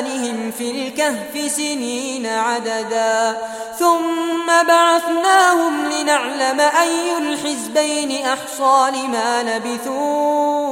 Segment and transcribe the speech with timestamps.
[0.00, 3.38] آذانهم في الكهف سنين عددا.
[3.78, 10.70] ثم بعثناهم لنعلم أي الحزبين أحصى لما لبثوا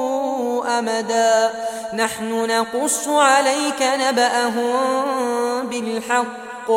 [0.79, 1.53] أمدا.
[1.95, 4.73] نحن نقص عليك نبأهم
[5.63, 6.71] بالحق.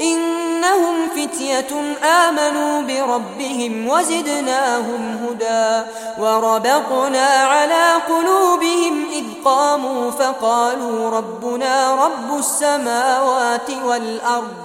[0.00, 5.86] إنهم فتية آمنوا بربهم وزدناهم هدى.
[6.18, 14.56] وربطنا على قلوبهم إذ قاموا فقالوا ربنا رب السماوات والأرض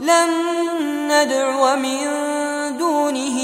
[0.00, 0.30] لن
[1.12, 2.06] ندعو من
[2.78, 3.38] دونه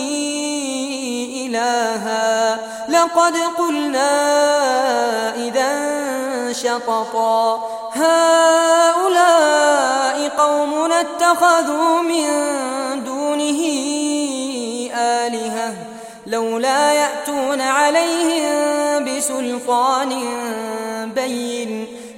[1.46, 2.58] إلها.
[2.88, 4.10] لقد قلنا
[5.34, 5.72] إذا
[6.52, 7.68] شططا.
[7.92, 9.36] هؤلاء
[10.28, 12.26] قومنا اتخذوا من
[13.04, 13.60] دونه
[14.94, 15.74] آلهة.
[16.26, 20.10] لولا يأتون عليهم بسلطان
[21.14, 21.66] بين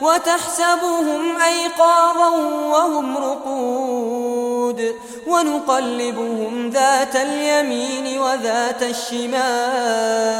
[0.00, 2.28] وتحسبهم أيقاظا
[2.70, 4.94] وهم رقود
[5.26, 10.34] ونقلبهم ذات اليمين وذات الشمال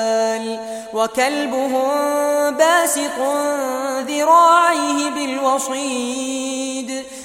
[0.94, 1.90] وكلبهم
[2.50, 3.18] باسط
[4.08, 7.03] ذراعيه بالوصيد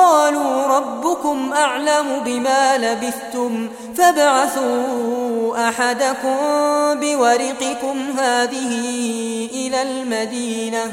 [0.00, 6.36] قالوا ربكم أعلم بما لبثتم فابعثوا أحدكم
[7.00, 8.72] بورقكم هذه
[9.52, 10.92] إلى المدينة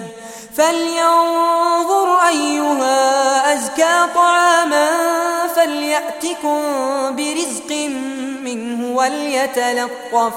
[0.56, 4.88] فلينظر أيها أزكى طعاما
[5.56, 6.62] فليأتكم
[7.10, 7.90] برزق
[8.44, 10.34] منه وليتلطف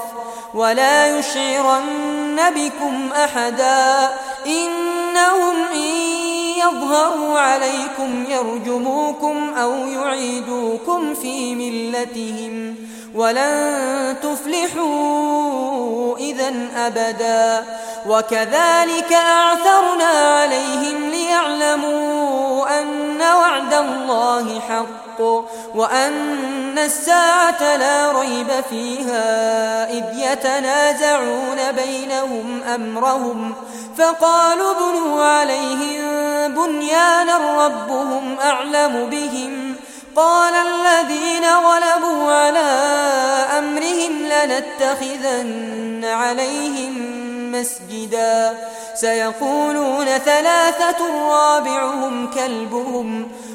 [0.53, 4.09] ولا يشعرن بكم أحدا
[4.45, 6.00] إنهم إن
[6.61, 12.75] يظهروا عليكم يرجموكم أو يعيدوكم في ملتهم
[13.15, 17.65] ولن تفلحوا إذا أبدا
[18.07, 22.40] وكذلك أعثرنا عليهم وعد
[23.81, 25.21] الله حق
[25.75, 33.53] وأن الساعة لا ريب فيها إذ يتنازعون بينهم أمرهم
[33.97, 36.01] فقالوا ابنوا عليهم
[36.55, 39.75] بنيانا ربهم أعلم بهم
[40.15, 42.69] قال الذين غلبوا على
[43.57, 48.57] أمرهم لنتخذن عليهم مسجدا
[48.95, 53.31] سيقولون ثلاثة رابعهم كلبهم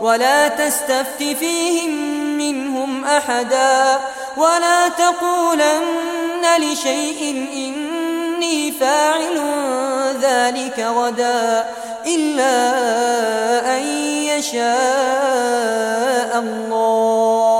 [0.00, 1.90] ولا تستفت فيهم
[2.38, 3.98] منهم أحدا
[4.36, 9.40] ولا تقولن لشيء إني فاعل
[10.22, 11.64] ذلك غدا
[12.06, 12.56] إلا
[13.76, 13.82] أن
[14.32, 14.70] يشاء
[16.38, 17.59] الله.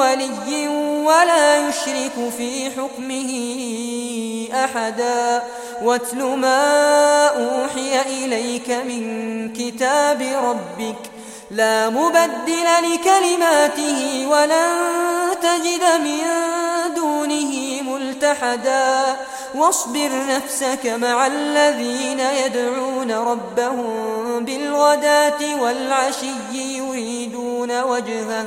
[0.00, 0.68] ولي
[1.04, 3.30] ولا يشرك في حكمه
[4.64, 5.42] أحدا.
[5.82, 10.96] واتل ما أوحي إليك من كتاب ربك.
[11.50, 14.70] لا مبدل لكلماته ولن
[15.42, 16.22] تجد من
[16.94, 19.16] دونه ملتحدا.
[19.54, 28.46] واصبر نفسك مع الذين يدعون ربهم بالغداة والعشي يريدون وجهه.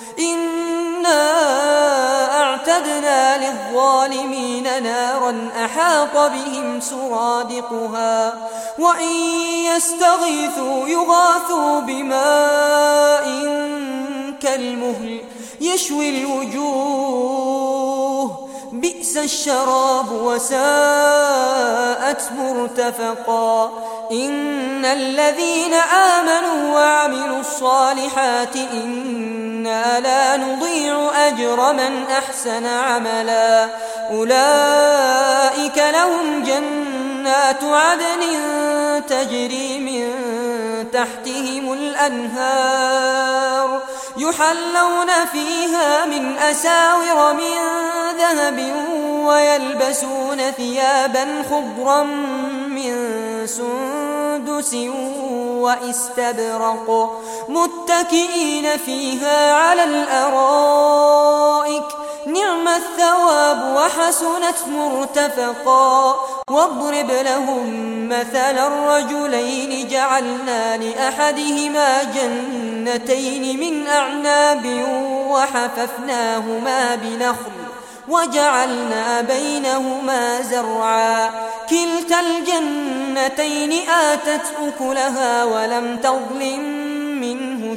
[0.21, 1.31] إنا
[2.41, 8.33] أعتدنا للظالمين نارا أحاط بهم سرادقها
[8.79, 9.11] وإن
[9.75, 13.25] يستغيثوا يغاثوا بماء
[14.41, 15.21] كالمهل
[15.61, 17.81] يشوي الوجوه
[18.71, 20.61] بئس الشراب وساءت
[22.37, 23.71] مرتفقا
[24.11, 28.55] إن الذين آمنوا وعملوا الصالحات
[29.99, 33.69] لا نضيع أجر من أحسن عملا.
[34.11, 38.21] أولئك لهم جنات عدن
[39.07, 40.11] تجري من
[40.93, 43.31] تحتهم الأنهار
[44.17, 47.57] يحلون فيها من أساور من
[48.17, 48.73] ذهب
[49.25, 52.03] ويلبسون ثيابا خضرا
[52.67, 52.93] من
[53.45, 54.73] سندس
[55.61, 57.19] وإستبرق
[57.91, 61.83] متكئين فيها على الأرائك.
[62.25, 66.15] نعم الثواب وحسنت مرتفقا.
[66.49, 69.87] واضرب لهم مثل الرجلين.
[69.87, 74.85] جعلنا لأحدهما جنتين من أعناب
[75.29, 77.51] وحففناهما بنخل.
[78.09, 81.31] وجعلنا بينهما زرعا.
[81.69, 87.00] كلتا الجنتين آتت أكلها ولم تظلم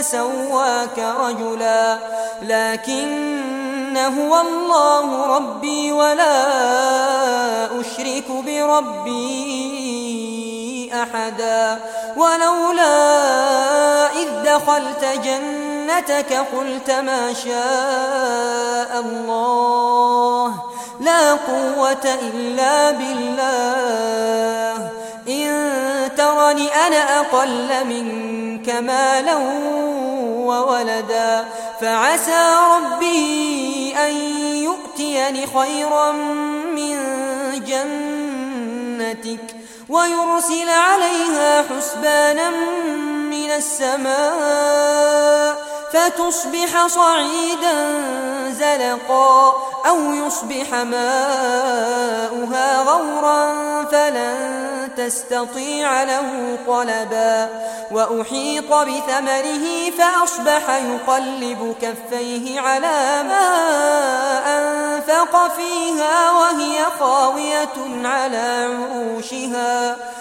[0.00, 1.98] سواك رجلا.
[2.42, 6.40] لكن هو الله ربي ولا
[7.80, 9.70] أشرك بربي
[10.94, 11.78] أحدا.
[12.16, 12.92] ولولا
[14.12, 20.54] إذ دخلت جنتك قلت ما شاء الله.
[21.00, 24.99] لا قوة إلا بالله.
[25.30, 29.36] إن ترني أنا أقل منك مالا
[30.46, 31.44] وولدا
[31.80, 34.12] فعسى ربي أن
[34.56, 36.12] يؤتيني خيرا
[36.72, 36.96] من
[37.66, 39.56] جنتك
[39.88, 42.50] ويرسل عليها حسبانا
[43.30, 45.19] من السماء
[45.92, 48.00] فتصبح صعيدا
[48.50, 49.54] زلقا
[49.88, 52.12] أو يصبح ماؤها
[52.82, 53.54] غورا
[53.84, 57.48] فلن تستطيع له طلبا
[57.90, 63.48] وأحيط بثمره فأصبح يقلب كفيه على ما
[64.58, 69.96] أنفق فيها وهي خاوية على عروشها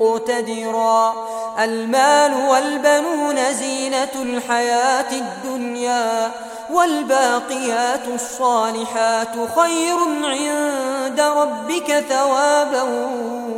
[0.00, 1.14] مقتدرا.
[1.58, 6.30] المال والبنون زينة الحياة الدنيا
[6.70, 12.82] والباقيات الصالحات خير عند ربك ثوابا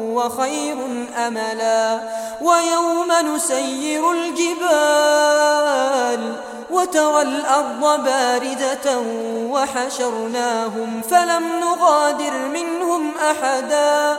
[0.00, 0.76] وخير
[1.26, 2.00] أملا.
[2.40, 5.56] ويوم نسير الجبال
[6.70, 8.98] وترى الأرض باردة
[9.50, 14.18] وحشرناهم فلم نغادر منهم أحدا.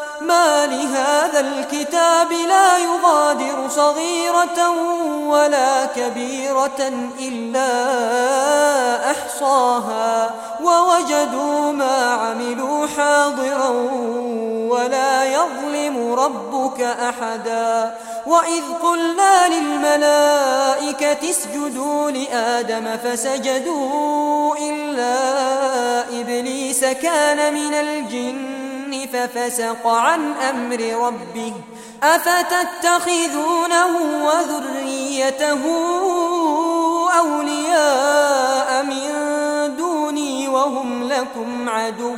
[0.21, 4.69] ما لهذا الكتاب لا يغادر صغيرة
[5.27, 7.71] ولا كبيرة إلا
[9.11, 10.31] أحصاها
[10.63, 13.69] ووجدوا ما عملوا حاضرا
[14.69, 25.11] ولا يظلم ربك أحدا وإذ قلنا للملائكة اسجدوا لآدم فسجدوا إلا
[26.21, 28.60] إبليس كان من الجن
[28.91, 31.53] ففسق عن أمر ربه.
[32.03, 33.87] أفتتخذونه
[34.25, 35.61] وذريته
[37.19, 39.07] أولياء من
[39.77, 42.15] دوني وهم لكم عدو.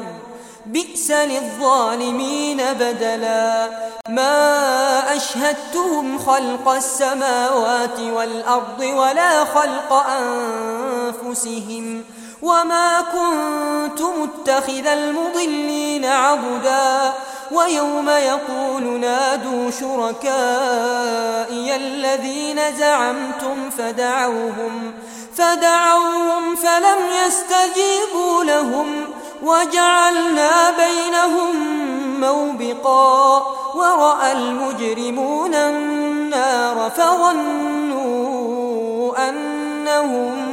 [0.66, 3.70] بئس للظالمين بدلا.
[4.10, 12.04] ما أشهدتهم خلق السماوات والأرض ولا خلق أنفسهم.
[12.44, 17.14] وما كنت متخذ المضلين عبدا
[17.52, 24.94] ويوم يقول نادوا شركائي الذين زعمتم فدعوهم
[25.36, 29.06] فدعوهم فلم يستجيبوا لهم
[29.44, 31.56] وجعلنا بينهم
[32.20, 33.38] موبقا
[33.76, 38.04] ورأى المجرمون النار فظنوا
[39.30, 40.53] أنهم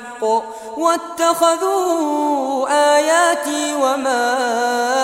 [0.77, 4.35] واتخذوا آياتي وما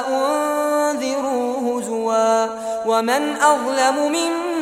[0.07, 2.45] أنذروا هزوا
[2.85, 4.56] ومن أظلم ممن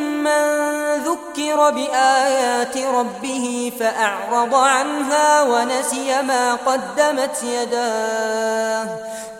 [0.96, 8.88] ذكر بآيات ربه فأعرض عنها ونسي ما قدمت يداه.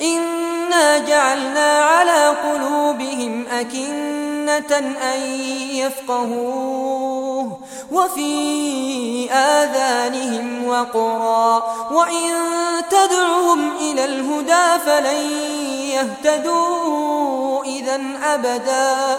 [0.02, 4.78] إنا جعلنا على قلوبهم أكنة
[5.14, 5.20] أن
[5.70, 7.60] يفقهوه.
[7.92, 11.62] وفي آذانهم وقرا.
[11.90, 12.32] وإن
[12.90, 15.30] تدعهم إلى الهدى فلن
[15.90, 19.18] يهتدوا إذا أبدا.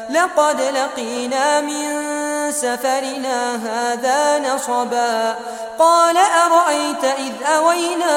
[0.13, 2.11] لقد لقينا من
[2.51, 5.35] سفرنا هذا نصبا.
[5.79, 8.15] قال أرأيت إذ أوينا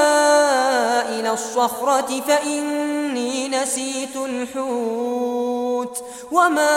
[1.08, 6.72] إلى الصخرة فإني نسيت الحوت وما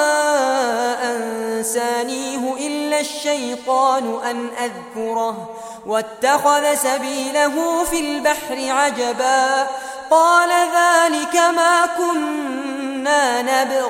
[1.03, 5.49] أنسانيه إلا الشيطان أن أذكره.
[5.85, 9.67] واتخذ سبيله في البحر عجبا.
[10.11, 13.89] قال ذلك ما كنا نبغ.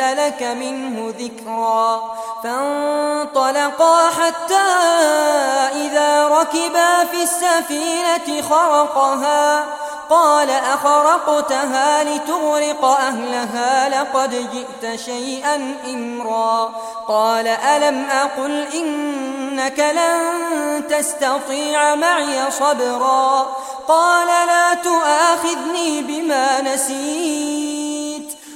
[0.00, 2.14] أحدث لك منه ذكرا.
[2.44, 4.68] فانطلقا حتى
[5.74, 9.64] إذا ركبا في السفينة خرقها.
[10.10, 16.72] قال أخرقتها لتغرق أهلها لقد جئت شيئا إمرا.
[17.08, 23.46] قال ألم أقل إنك لن تستطيع معي صبرا.
[23.88, 27.71] قال لا تؤاخذني بما نسيت.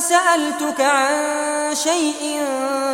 [0.00, 2.42] سألتك عن شيء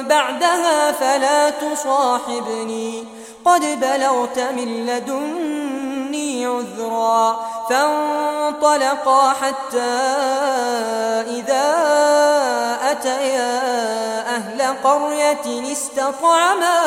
[0.09, 3.21] بعدها فلا تصاحبني.
[3.45, 9.91] قد بلغت من لدني عذرا فانطلقا حتى
[11.31, 11.77] إذا
[12.91, 13.61] أتيا
[14.37, 16.79] أهل قرية استطعما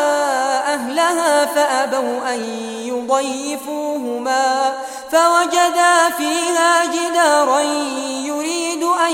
[0.73, 2.43] أهلها فأبوا أن
[2.86, 4.73] يضيفوهما
[5.12, 7.60] فوجدا فيها جدارا
[8.26, 9.13] يريد أن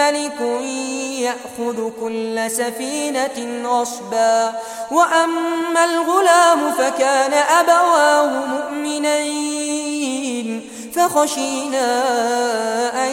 [0.00, 0.40] ملك
[1.20, 4.52] يأخذ كل سفينة غصبا.
[4.90, 9.60] وأما الغلام فكان أبواه مؤمنين.
[10.94, 11.88] فخشينا
[13.06, 13.12] أن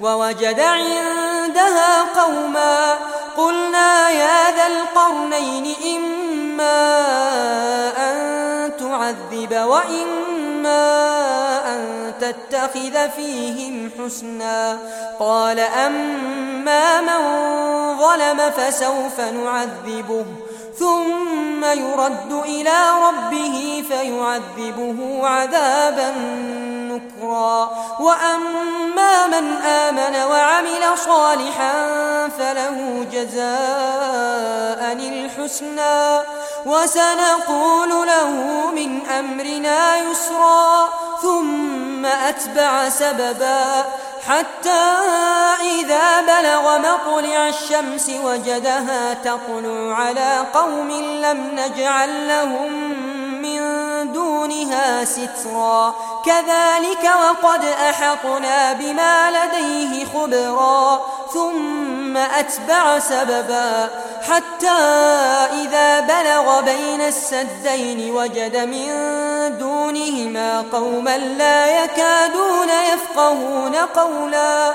[0.00, 2.94] ووجد عندها قوما
[3.36, 6.80] قلنا يا ذا القرنين إما
[8.10, 8.16] أن
[8.76, 10.84] تعذب وإما
[11.66, 14.78] أن تتخذ فيهم حسنا
[15.18, 17.44] قال أما من
[17.98, 20.24] ظلم فسوف نعذبه
[20.78, 26.14] ثم يرد إلى ربه فيعذبه عذابا
[26.90, 27.70] نكرا.
[28.00, 31.72] وأما من آمن وعمل صالحا
[32.38, 36.20] فله جزاء الحسنى.
[36.66, 38.30] وسنقول له
[38.74, 40.88] من أمرنا يسرا.
[41.22, 43.84] ثم أتبع سببا
[44.28, 44.84] حتى
[45.80, 46.03] إذا
[46.40, 50.90] بلغ مطلع الشمس وجدها تطلع على قوم
[51.22, 52.72] لم نجعل لهم
[53.42, 53.60] من
[54.12, 55.94] دونها سترا.
[56.26, 61.00] كذلك وقد أحطنا بما لديه خبرا
[61.34, 63.90] ثم أتبع سببا.
[64.28, 64.80] حتى
[65.62, 68.88] إذا بلغ بين السدين وجد من
[69.58, 74.74] دونهما قوما لا يكادون يفقهون قولا.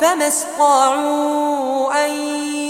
[0.00, 2.10] فما استطاعوا أن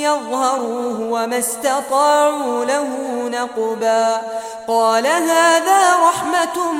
[0.02, 2.88] يظهروه وما استطاعوا له
[3.28, 4.22] نقبا
[4.68, 6.72] قال هذا رحمة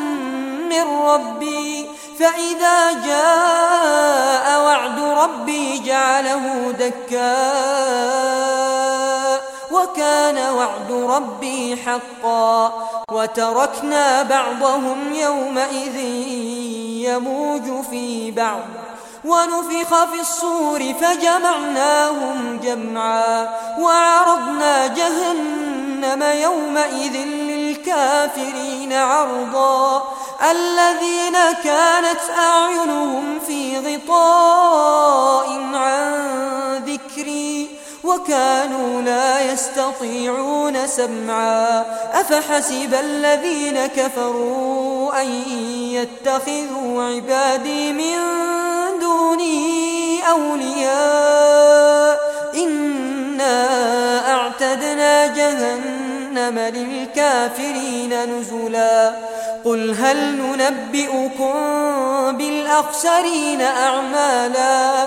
[0.70, 7.48] من ربي فإذا جاء وعد ربي جعله دكا
[9.70, 12.72] وكان وعد ربي حقا
[13.11, 15.96] وتركنا بعضهم يومئذ
[17.06, 18.78] يموج في بعض
[19.24, 30.02] ونفخ في الصور فجمعناهم جمعا وعرضنا جهنم يومئذ للكافرين عرضا
[30.50, 37.08] الذين كانت أعينهم في غطاء عن ذكري
[38.09, 41.85] وكانوا لا يستطيعون سمعا.
[42.14, 45.29] أفحسب الذين كفروا أن
[45.92, 48.16] يتخذوا عبادي من
[49.01, 52.18] دوني أولياء؟
[52.55, 53.66] إنا
[54.35, 59.12] أعتدنا جهنم للكافرين نزلا.
[59.64, 61.53] قل هل ننبئكم
[62.37, 65.07] بالأخسرين أعمالا؟